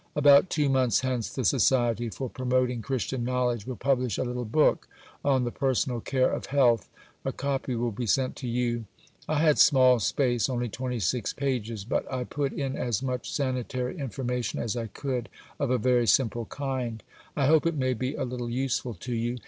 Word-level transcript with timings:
About 0.15 0.49
two 0.49 0.67
months 0.67 1.01
hence 1.01 1.29
the 1.29 1.45
Society 1.45 2.09
for 2.09 2.27
Promoting 2.27 2.81
Christian 2.81 3.23
Knowledge 3.23 3.67
will 3.67 3.75
publish 3.75 4.17
a 4.17 4.23
little 4.23 4.45
book 4.45 4.87
on 5.23 5.43
"the 5.43 5.51
personal 5.51 5.99
care 6.01 6.31
of 6.31 6.47
health." 6.47 6.89
A 7.23 7.31
copy 7.31 7.75
will 7.75 7.91
be 7.91 8.07
sent 8.07 8.35
to 8.37 8.47
you. 8.47 8.85
I 9.29 9.37
had 9.37 9.59
small 9.59 9.99
space, 9.99 10.49
only 10.49 10.69
26 10.69 11.33
pages, 11.33 11.85
but 11.85 12.11
I 12.11 12.23
put 12.23 12.51
in 12.51 12.75
as 12.75 13.03
much 13.03 13.31
sanitary 13.31 13.95
information 13.99 14.59
as 14.59 14.75
I 14.75 14.87
could, 14.87 15.29
of 15.59 15.69
a 15.69 15.77
very 15.77 16.07
simple 16.07 16.45
kind. 16.45 17.03
I 17.37 17.45
hope 17.45 17.67
it 17.67 17.75
may 17.75 17.93
be 17.93 18.15
a 18.15 18.25
little 18.25 18.49
useful 18.49 18.95
to 18.95 19.13
you. 19.13 19.37